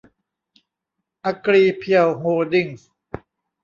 [1.25, 2.89] อกริเพียว โฮลดิ้งส์